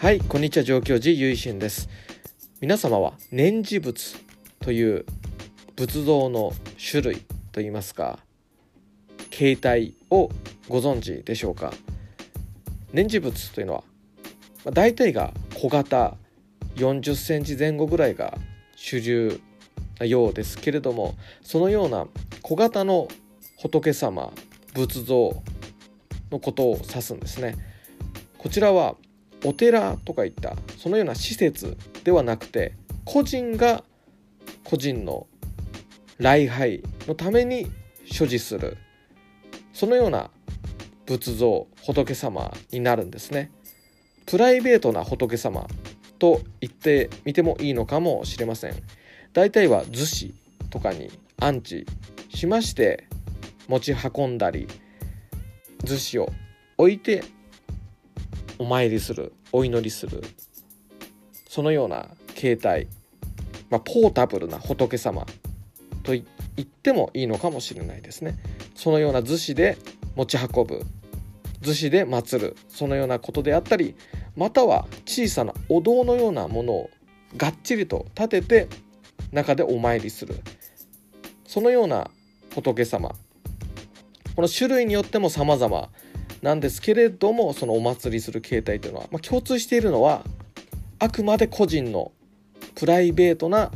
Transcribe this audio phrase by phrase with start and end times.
[0.00, 1.88] はいこんにちは上京寺ゆいしんです。
[2.60, 4.14] 皆様は念持仏
[4.60, 5.04] という
[5.74, 8.20] 仏像の種類といいますか
[9.30, 10.30] 形態を
[10.68, 11.72] ご存知でしょうか？
[12.92, 13.82] 念持仏というのは、
[14.64, 16.16] まあ、大体が小型
[16.76, 18.38] 40センチ前後ぐらいが
[18.76, 19.40] 主流
[19.98, 22.06] なようですけれどもそのような
[22.42, 23.08] 小型の
[23.56, 24.32] 仏様
[24.74, 25.42] 仏像
[26.30, 27.56] のことを指すんですね。
[28.38, 28.94] こちらは
[29.44, 32.74] お寺とかいったそのような施設ではなくて
[33.04, 33.84] 個人が
[34.64, 35.26] 個人の
[36.18, 37.70] 礼拝のために
[38.04, 38.76] 所持する
[39.72, 40.30] そのような
[41.06, 43.50] 仏像仏様になるんですね。
[44.26, 45.66] プライベートな仏様
[46.18, 48.74] と言ってみてもいいのかもしれません。
[49.32, 50.34] 大体は逗子
[50.68, 51.86] とかに安置
[52.28, 53.08] しまして
[53.68, 54.66] 持ち運んだり
[55.84, 56.32] 逗子を
[56.76, 57.24] 置いて
[58.58, 60.22] お参りするお祈りする
[61.48, 62.88] そのような形態、
[63.70, 65.26] まあ、ポータブルな仏様
[66.02, 66.24] と言
[66.60, 68.36] ってもいいのかもしれないですね。
[68.74, 69.76] そのような逗子で
[70.14, 70.82] 持ち運ぶ
[71.62, 73.94] 逗子で祀るそのようなことであったり
[74.36, 76.90] または小さなお堂のようなものを
[77.36, 78.68] がっちりと立てて
[79.32, 80.40] 中でお参りする
[81.46, 82.10] そのような
[82.54, 83.14] 仏様。
[84.36, 85.88] この種類によっても様々
[86.42, 90.24] なんですけれどもそのお祭りする形態というのは、まあ、共通しているのは
[90.98, 92.12] あくまで個人の
[92.74, 93.70] プライベートな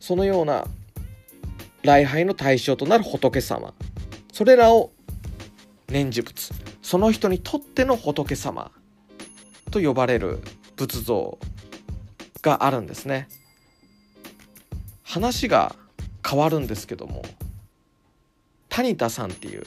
[0.00, 0.66] そのような
[1.82, 3.72] 礼拝の対象となる仏様。
[4.32, 4.90] それらを
[5.88, 8.70] 念持仏その人にとっての仏様。
[9.70, 10.38] と呼ばれる
[10.76, 11.38] 仏像
[12.40, 13.28] があるんですね。
[15.02, 15.74] 話が
[16.26, 17.22] 変わるんですけども
[18.68, 19.66] 谷田さんっていう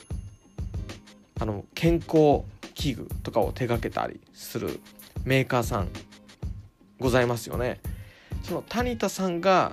[1.40, 4.80] あの健康器具とかを手掛けたりする
[5.24, 5.90] メーカーさん
[7.00, 7.80] ございますよね。
[8.44, 9.72] その谷田さんが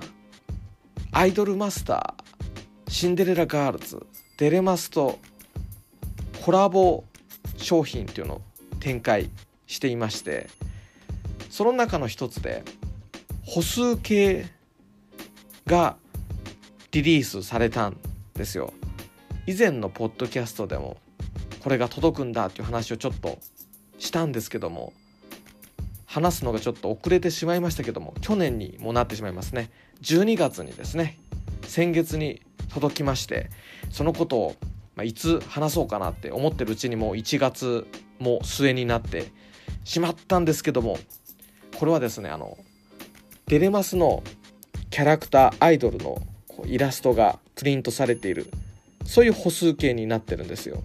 [1.11, 4.05] アイドルマスターシンデレラガールズ
[4.37, 5.19] デレマスと
[6.43, 7.03] コラボ
[7.57, 8.41] 商品っていうのを
[8.79, 9.29] 展開
[9.65, 10.47] していまして
[11.49, 12.63] その中の一つで
[13.43, 14.45] 歩数計
[15.65, 15.97] が
[16.91, 17.97] リリースされたん
[18.33, 18.73] ですよ。
[19.45, 20.97] 以前のポッドキャストでも
[21.67, 23.39] これが届くんだっていう話をちょっと
[23.99, 24.93] したんですけども
[26.05, 29.69] 話すのがちょっと遅れてしまいましたけども去年にもなってしまいますね。
[30.01, 31.19] 12月にですね
[31.63, 32.41] 先月に
[32.73, 33.49] 届きまして
[33.89, 34.55] そのことを、
[34.95, 37.85] まあ、いつ話そうかなって思ってるうちにもう1月
[38.19, 39.25] も末になって
[39.83, 40.97] しまったんですけども
[41.77, 42.57] これはですねあの
[43.47, 44.23] デレマスの
[44.89, 46.21] キャラクターアイドルの
[46.65, 48.49] イラストがプリントされている
[49.03, 50.81] そういう歩数計になってるんですよ。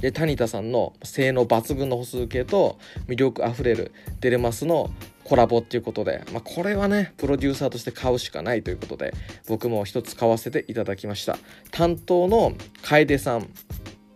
[0.00, 2.78] で谷田さんの性能抜群の歩数計と
[3.08, 4.90] 魅力あふれるデレマスの
[5.24, 9.12] コラボっていうことで、まあ、これはねプロデューサーとして買うしかないということで
[9.46, 11.36] 僕も一つ買わせていただきました。
[11.70, 13.48] 担当の楓さん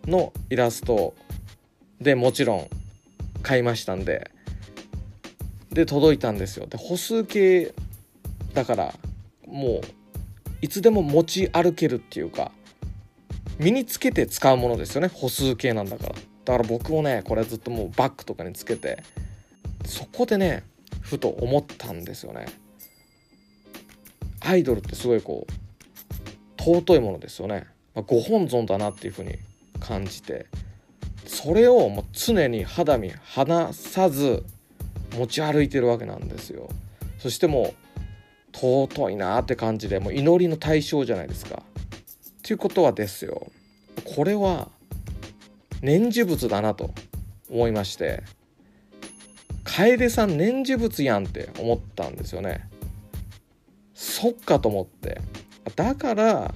[0.07, 1.13] のイラスト
[2.01, 2.67] でもちろん
[3.43, 4.31] 買いましたんで
[5.71, 6.65] で届いたんですよ。
[6.65, 7.73] で歩数計
[8.53, 8.95] だから
[9.45, 9.81] もう
[10.61, 12.51] いつでも持ち歩けるっていうか
[13.59, 15.07] 身につけて使うものですよね。
[15.07, 16.15] 歩数計なんだから。
[16.45, 19.01] だから僕もねこれずっともうバッグとかにつけて
[19.85, 20.63] そこでね
[21.01, 22.45] ふと思ったんですよね。
[24.41, 27.65] アイドルってすごいこう尊いものですよね、
[27.95, 29.37] まあ、ご本尊だなっていうふうに
[29.79, 30.47] 感じて。
[31.25, 34.43] それをもう常に肌身離さず
[35.17, 36.69] 持ち歩いてるわけなんですよ。
[37.17, 41.63] そしてもう尊いなって感じでもう祈りの対象じゃないですか。
[42.43, 43.47] っていうことはですよ。
[44.03, 44.67] これは
[45.81, 46.93] 念持仏だなと
[47.49, 48.21] 思いまして
[49.63, 52.67] 楓さん念持仏やんって思ったんですよね。
[53.93, 55.21] そっかと思って。
[55.77, 56.53] だから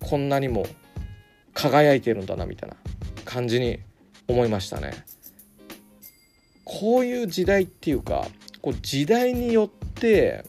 [0.00, 0.64] こんなにも
[1.52, 2.76] 輝いてるんだなみたいな
[3.26, 3.78] 感じに
[4.26, 5.04] 思いましたね。
[6.64, 8.26] こういう時代っていうか
[8.62, 10.46] こう時代によって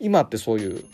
[0.00, 0.84] 今ってそういう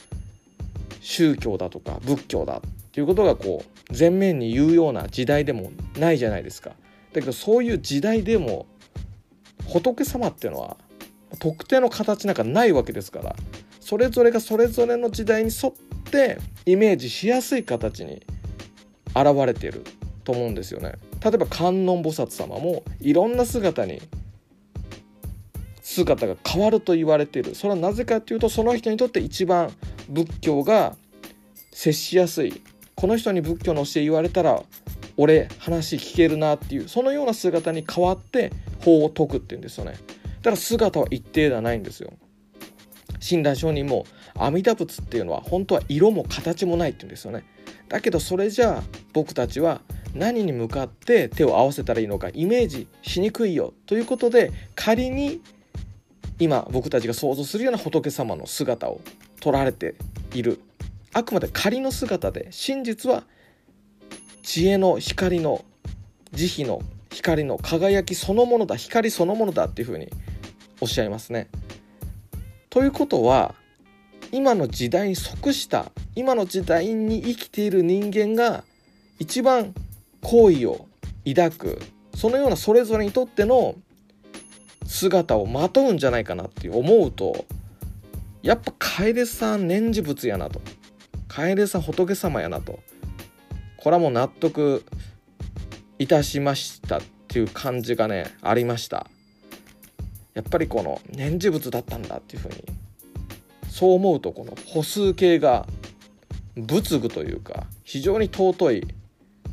[1.02, 6.70] 宗教だとか仏教だっていうことがこう前面に言うような時代でもないじゃないですか。
[7.12, 8.66] だけどそういう時代でも
[9.66, 10.76] 仏様っていうのは
[11.40, 13.36] 特定の形なんかないわけですから
[13.80, 15.72] それぞれがそれぞれの時代に沿っ
[16.10, 18.24] てイメージしやすい形に
[19.08, 19.84] 現れている
[20.24, 20.94] と思うんですよね。
[21.22, 24.00] 例えば観音菩薩様もいろんな姿に
[25.82, 29.70] 姿が変わると言われているそれはなぜかというとその人にとって一番
[30.12, 30.94] 仏教が
[31.72, 32.60] 接しやすい。
[32.94, 34.62] この人に仏教の教え言われたら
[35.16, 38.52] 俺話聞けるなっていうそのような姿に変わって
[38.84, 39.92] 法を解くっていうんですよね。
[39.92, 39.98] だ
[40.44, 42.12] から姿は一定ではないんですよ。
[43.20, 44.04] 親鸞上人も
[44.34, 47.44] 阿弥陀仏っていうのは本当は色も形もないって言うんですよね。
[47.88, 48.82] だけどそれじゃあ
[49.12, 49.80] 僕たちは
[50.14, 55.40] 何に向かって手を合わせたらいいのかイメージしにくいよということで仮に
[56.38, 59.00] 今僕たちが想像するような仏様の姿を
[59.42, 59.96] 取られて
[60.32, 60.60] いる
[61.12, 63.24] あくまで仮の姿で真実は
[64.44, 65.64] 知恵の光の
[66.30, 66.80] 慈悲の
[67.10, 70.08] 光の輝きそのものだ光そのものだっていうふうに
[70.80, 71.48] おっしゃいますね。
[72.70, 73.56] ということは
[74.30, 78.62] 今の時代に即した今の時代に生きている人間が
[79.18, 79.74] 一番
[80.22, 80.86] 好意を
[81.26, 81.82] 抱く
[82.14, 83.74] そのようなそれぞれにとっての
[84.86, 87.44] 姿をまとうんじゃないかなって思うと
[88.42, 90.60] やっぱ楓さん念持仏やなと。
[91.28, 92.80] 楓さん仏様やなと。
[93.76, 94.84] これはもう納得
[95.98, 99.06] いたしましたっていう感じがねありました。
[100.34, 102.64] やっぱりこの念持仏だったんだっていうふうに
[103.68, 105.66] そう思うとこの歩数計が
[106.56, 108.86] 仏具というか非常に尊い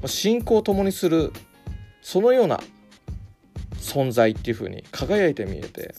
[0.05, 1.31] 信仰を共にする
[2.01, 2.59] そのような
[3.75, 5.95] 存在っていう風に輝いて見えて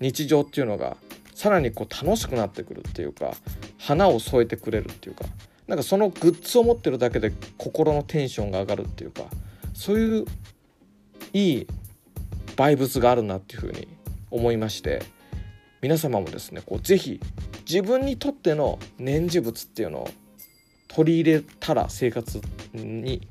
[0.00, 0.96] 日常っていうのが
[1.42, 3.32] さらにこう楽しくなってくるっていうか
[3.76, 5.24] 花を添えてくれるっていうか
[5.66, 9.24] なんかそのグッズを持ってるだけで心のテンションが上がるっていうか
[9.74, 10.24] そういう
[11.32, 11.66] いい
[12.54, 13.88] バイブスがあるなっていう風に
[14.30, 15.02] 思いまして
[15.80, 17.18] 皆様もですねこう是非
[17.68, 20.10] 自分にとっての念持物っていうのを
[20.86, 22.40] 取り入れたら生活
[22.72, 23.26] に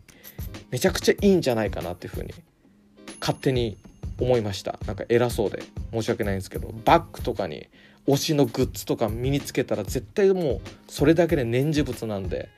[0.70, 2.34] めちゃくちゃいいんじゃないかなっていうふうに
[3.22, 3.78] 勝手に
[4.20, 4.78] 思いました。
[4.86, 5.64] なんか偉そうで
[5.94, 7.68] 申し訳ないんですけどバッグとかに
[8.08, 12.50] 推しのグッズとか身につけたら絶対もうそれだけで念持物なんで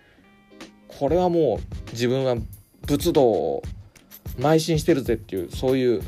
[0.87, 2.35] これはもう自分は
[2.85, 3.63] 仏道を
[4.37, 6.01] 邁進してるぜっていうそういう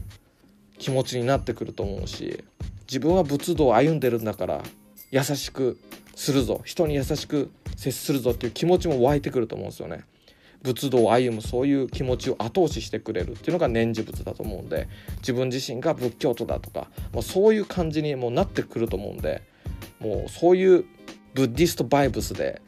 [0.78, 2.44] 気持ちになってくると思うし
[2.88, 4.64] 自分は仏道を歩んでるんだから
[5.12, 5.80] 優しく
[6.16, 10.04] するぞ人に優しく接するぞっていう気持ちも湧いてくると思うんですよね。
[10.66, 14.88] 仏道を歩むそういう気持ちを後押ししてくれるっていうのが念持仏だと思うんで
[15.20, 19.44] 自分自身が仏教徒だとか、まあ、そういう感じにもなってくると思うんで
[20.00, 20.86] もうそういう
[21.36, 22.62] ブッディストバイブスで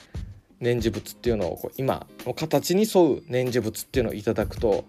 [0.59, 4.85] 念持仏っていうのをこう今の形に沿う念持仏っていうのをいただくと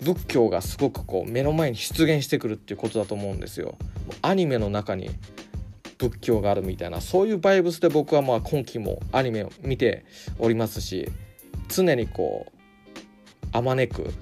[0.00, 3.76] 仏教がすごくこう目の前に出現してくるっていうことだと思うんですよ。
[4.22, 5.10] アニメの中に
[5.98, 10.06] 仏教があるみたいなそういうバイブスで僕はまあ今期もアニメを見て
[10.38, 11.10] おりますし
[11.70, 14.12] 常にこうあまねく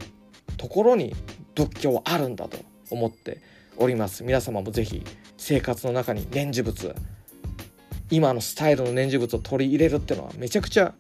[0.57, 1.15] ところに
[1.55, 2.59] 仏教はあるんだと
[2.91, 3.41] 思って
[3.77, 4.23] おります。
[4.25, 5.03] 皆様も是非
[5.37, 6.95] 生活の中に念持仏
[8.11, 10.95] 今のスタイルの念持仏を取り入れるってのはめちゃくちゃ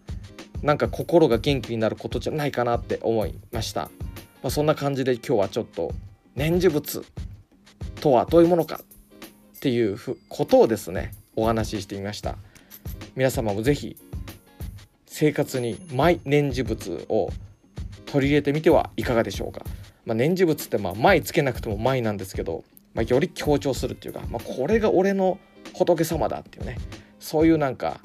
[0.62, 3.82] なんか心が元気になることじゃないかなって思いました、
[4.42, 5.92] まあ、そんな感じで今日はちょっと
[6.34, 7.02] 念持仏
[8.00, 8.80] とはどういうものか
[9.56, 9.98] っていう
[10.28, 12.36] ことをですねお話ししてみました。
[13.16, 13.96] 皆様も是非
[15.18, 17.30] 生活にマイ念持物を
[18.06, 19.62] 取り入れてみてはいかがでしょうか、
[20.06, 22.62] まあ、念持物ってまあ前つけなくても前なんですけど、
[22.94, 25.40] まあ、より強調するっていうか、まあ、これが俺の
[25.74, 26.78] 仏様だっていうね。
[27.18, 27.98] そういうなんか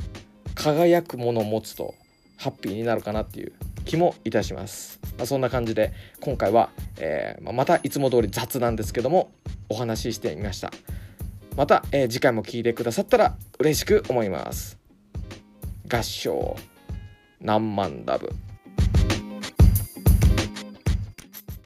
[0.55, 1.93] 輝くものを持つと
[2.37, 3.53] ハッピーになるかなっていう
[3.85, 9.31] 気もいたします、まあ、そんな感じで今回は、えー、またいつも通り雑なんですけども
[9.69, 10.71] お話ししてみました。
[11.55, 14.79] また、えー、次回も聴いてくださったら嬉しく思います。
[15.87, 16.72] 合唱。
[17.43, 18.29] 何万ダブ。